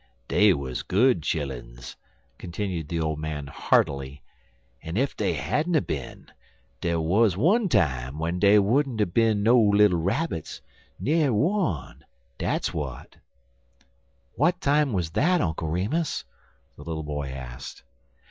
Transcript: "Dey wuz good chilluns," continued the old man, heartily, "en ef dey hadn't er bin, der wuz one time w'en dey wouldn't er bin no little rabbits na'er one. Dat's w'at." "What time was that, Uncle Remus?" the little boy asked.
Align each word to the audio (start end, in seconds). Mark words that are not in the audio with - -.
"Dey 0.27 0.51
wuz 0.51 0.77
good 0.87 1.21
chilluns," 1.21 1.95
continued 2.39 2.89
the 2.89 2.99
old 2.99 3.19
man, 3.19 3.45
heartily, 3.45 4.23
"en 4.81 4.97
ef 4.97 5.15
dey 5.15 5.33
hadn't 5.33 5.75
er 5.75 5.81
bin, 5.81 6.31
der 6.81 6.99
wuz 6.99 7.37
one 7.37 7.69
time 7.69 8.13
w'en 8.13 8.39
dey 8.39 8.57
wouldn't 8.57 8.99
er 8.99 9.05
bin 9.05 9.43
no 9.43 9.59
little 9.61 9.99
rabbits 9.99 10.59
na'er 10.99 11.31
one. 11.31 12.03
Dat's 12.39 12.69
w'at." 12.69 13.17
"What 14.33 14.59
time 14.59 14.91
was 14.91 15.11
that, 15.11 15.39
Uncle 15.39 15.67
Remus?" 15.69 16.25
the 16.77 16.83
little 16.83 17.03
boy 17.03 17.29
asked. 17.29 17.83